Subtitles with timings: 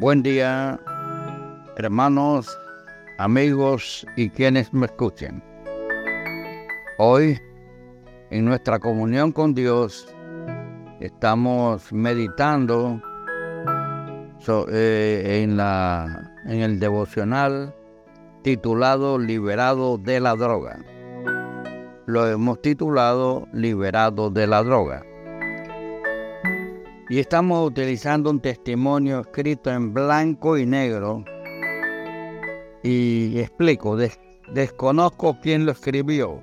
[0.00, 0.78] Buen día,
[1.74, 2.56] hermanos,
[3.18, 5.42] amigos y quienes me escuchen.
[6.98, 7.36] Hoy,
[8.30, 10.06] en nuestra comunión con Dios,
[11.00, 13.02] estamos meditando
[14.70, 15.58] eh, en,
[16.48, 17.74] el devocional
[18.44, 20.78] titulado Liberado de la droga.
[22.06, 25.02] Lo hemos titulado Liberado de la droga.
[27.10, 31.24] Y estamos utilizando un testimonio escrito en blanco y negro.
[32.82, 33.96] Y explico,
[34.52, 36.42] desconozco quién lo escribió,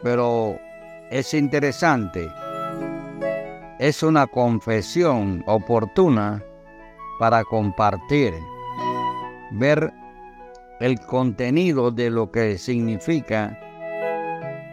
[0.00, 0.56] pero
[1.10, 2.30] es interesante.
[3.80, 6.40] Es una confesión oportuna
[7.18, 8.32] para compartir,
[9.50, 9.92] ver
[10.78, 13.58] el contenido de lo que significa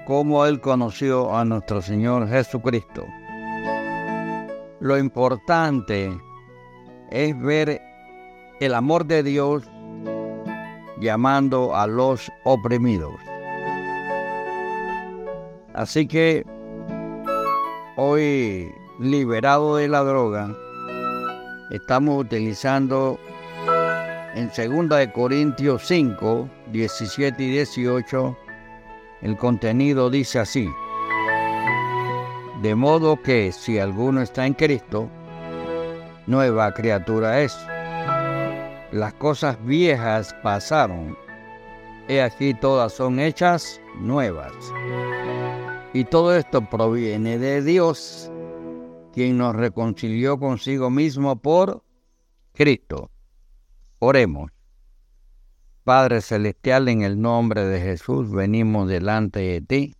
[0.05, 3.05] cómo Él conoció a nuestro Señor Jesucristo.
[4.80, 6.18] Lo importante
[7.10, 7.82] es ver
[8.62, 9.63] el amor de Dios
[11.02, 13.13] llamando a los oprimidos.
[15.74, 16.46] Así que
[17.98, 20.55] hoy, liberado de la droga,
[21.71, 23.20] estamos utilizando
[24.36, 28.38] en 2 Corintios 5, 17 y 18,
[29.24, 30.70] el contenido dice así.
[32.62, 35.10] De modo que si alguno está en Cristo,
[36.27, 37.57] nueva criatura es.
[38.91, 41.18] Las cosas viejas pasaron,
[42.10, 44.52] he aquí todas son hechas nuevas.
[45.93, 48.30] Y todo esto proviene de Dios,
[49.13, 51.82] quien nos reconcilió consigo mismo por
[52.52, 53.10] Cristo.
[53.99, 54.52] Oremos.
[55.85, 59.96] Padre Celestial, en el nombre de Jesús, venimos delante de ti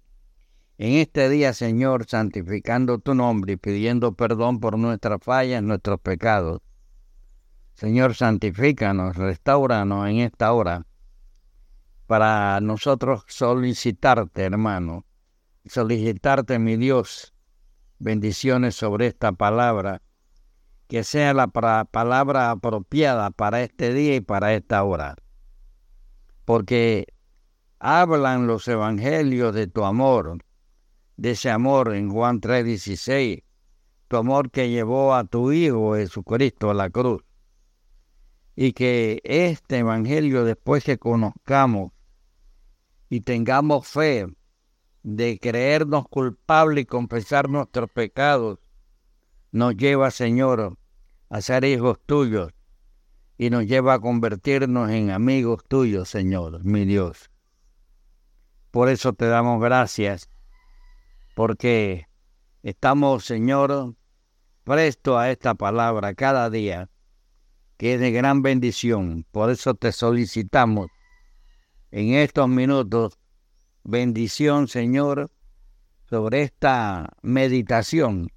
[0.80, 6.62] en este día, Señor, santificando tu nombre y pidiendo perdón por nuestras fallas, nuestros pecados.
[7.74, 10.86] Señor, santifícanos, restauranos en esta hora
[12.08, 15.06] para nosotros solicitarte, hermano,
[15.66, 17.34] solicitarte, mi Dios,
[18.00, 20.02] bendiciones sobre esta palabra,
[20.88, 25.18] que sea la palabra apropiada para este día y para esta hora.
[26.46, 27.08] Porque
[27.80, 30.40] hablan los evangelios de tu amor,
[31.20, 33.44] de ese amor en Juan 3:16,
[34.08, 37.24] tu amor que llevó a tu Hijo Jesucristo a la cruz.
[38.56, 41.92] Y que este Evangelio, después que conozcamos
[43.10, 44.28] y tengamos fe
[45.04, 48.60] de creernos culpables y confesar nuestros pecados,
[49.52, 50.78] nos lleva, Señor,
[51.30, 52.54] a ser hijos tuyos
[53.38, 57.30] y nos lleva a convertirnos en amigos tuyos, Señor, mi Dios.
[58.72, 60.30] Por eso te damos gracias
[61.40, 62.10] porque
[62.64, 63.96] estamos, Señor,
[64.66, 66.90] presto a esta palabra cada día,
[67.78, 69.26] que es de gran bendición.
[69.32, 70.88] Por eso te solicitamos
[71.92, 73.18] en estos minutos
[73.86, 75.32] bendición, Señor,
[76.10, 78.28] sobre esta meditación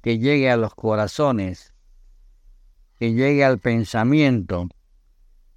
[0.00, 1.74] que llegue a los corazones,
[3.00, 4.68] que llegue al pensamiento,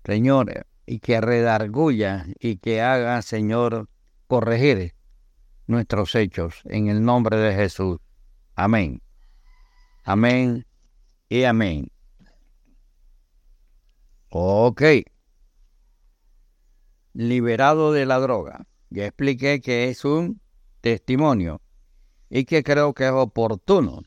[0.04, 3.90] Señor, y que redarguya y que haga, Señor,
[4.26, 4.96] corregir
[5.70, 8.00] nuestros hechos en el nombre de Jesús.
[8.56, 9.04] Amén.
[10.04, 10.66] Amén
[11.30, 11.92] y amén.
[14.30, 14.82] Ok.
[17.14, 18.66] Liberado de la droga.
[18.90, 20.42] Ya expliqué que es un
[20.82, 21.62] testimonio
[22.32, 24.02] y que creo que es oportuno.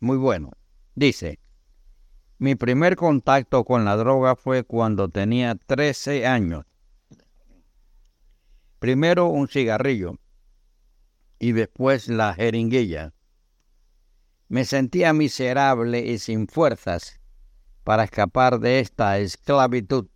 [0.00, 0.50] Muy bueno.
[0.94, 1.40] Dice,
[2.36, 6.66] mi primer contacto con la droga fue cuando tenía 13 años.
[8.78, 10.18] Primero un cigarrillo
[11.44, 13.12] y después la jeringuilla.
[14.48, 17.20] Me sentía miserable y sin fuerzas
[17.82, 20.06] para escapar de esta esclavitud.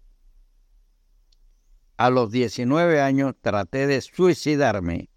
[1.98, 5.10] A los 19 años traté de suicidarme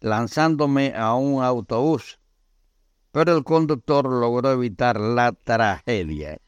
[0.00, 2.18] lanzándome a un autobús,
[3.12, 6.40] pero el conductor logró evitar la tragedia.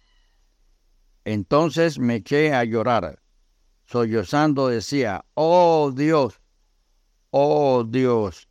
[1.24, 3.22] Entonces me eché a llorar.
[3.84, 6.40] Sollozando decía, oh Dios,
[7.30, 8.47] oh Dios,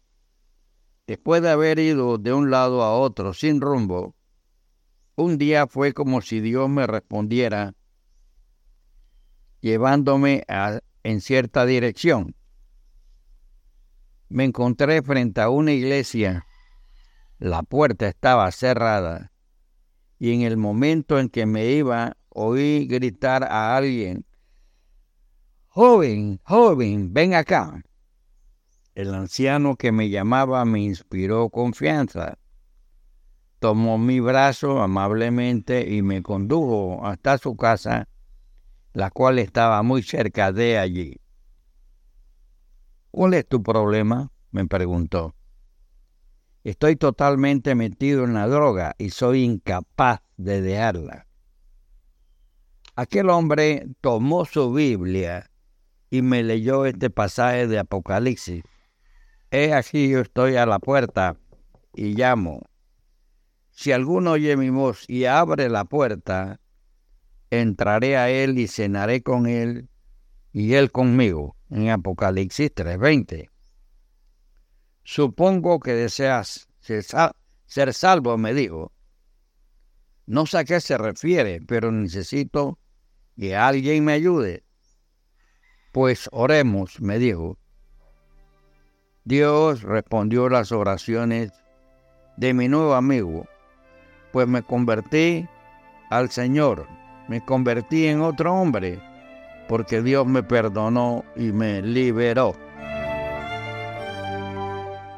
[1.08, 4.14] Después de haber ido de un lado a otro sin rumbo,
[5.16, 7.74] un día fue como si Dios me respondiera
[9.62, 10.44] llevándome
[11.04, 12.36] en cierta dirección.
[14.30, 16.46] Me encontré frente a una iglesia.
[17.40, 19.32] La puerta estaba cerrada
[20.20, 24.26] y en el momento en que me iba oí gritar a alguien,
[25.68, 27.84] Joven, joven, ven acá.
[28.98, 32.40] El anciano que me llamaba me inspiró confianza.
[33.60, 38.08] tomó mi brazo amablemente y me condujo hasta su casa,
[38.94, 41.22] la cual estaba muy cerca de allí.
[43.12, 44.32] ¿Cuál es tu problema?
[44.50, 45.36] me preguntó.
[46.64, 51.28] Estoy totalmente metido en la droga y soy incapaz de dejarla.
[52.96, 55.52] Aquel hombre tomó su Biblia
[56.10, 58.64] y me leyó este pasaje de Apocalipsis.
[59.50, 61.38] He aquí yo estoy a la puerta
[61.94, 62.62] y llamo.
[63.72, 66.60] Si alguno oye mi voz y abre la puerta,
[67.50, 69.88] entraré a él y cenaré con él
[70.52, 71.56] y él conmigo.
[71.70, 73.50] En Apocalipsis 3:20.
[75.04, 78.92] Supongo que deseas ser salvo, me dijo.
[80.26, 82.80] No sé a qué se refiere, pero necesito
[83.38, 84.64] que alguien me ayude.
[85.94, 87.58] Pues oremos, me dijo.
[89.28, 91.52] Dios respondió las oraciones
[92.38, 93.46] de mi nuevo amigo,
[94.32, 95.46] pues me convertí
[96.10, 96.88] al Señor,
[97.28, 99.02] me convertí en otro hombre,
[99.68, 102.54] porque Dios me perdonó y me liberó.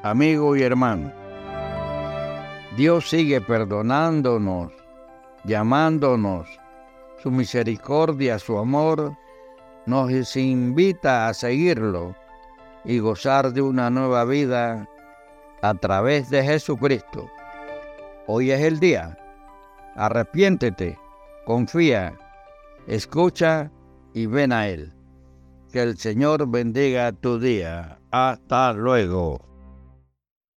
[0.01, 1.13] Amigo y hermano,
[2.77, 4.71] Dios sigue perdonándonos,
[5.43, 6.47] llamándonos
[7.21, 9.15] su misericordia, su amor,
[9.85, 12.15] nos invita a seguirlo
[12.85, 14.87] y gozar de una nueva vida
[15.61, 17.29] a través de Jesucristo.
[18.27, 19.17] Hoy es el día.
[19.95, 20.97] Arrepiéntete,
[21.45, 22.17] confía,
[22.87, 23.71] escucha
[24.13, 24.93] y ven a Él.
[25.71, 27.99] Que el Señor bendiga tu día.
[28.11, 29.48] Hasta luego.